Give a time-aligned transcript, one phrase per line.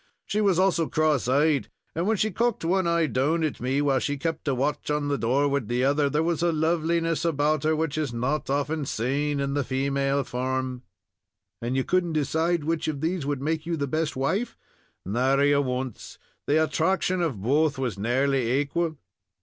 [0.25, 3.99] She was also cross eyed, and when she cocked one eye down at me, while
[3.99, 7.65] she kept a watch on the door wid the other, there was a loveliness about
[7.65, 10.81] her which is not often saan in the famale form."
[11.61, 14.57] "And you could n't decide which of these would make you the best wife?"
[15.05, 16.17] "Nary a once.
[16.47, 18.97] The attraction of both was nearly equal."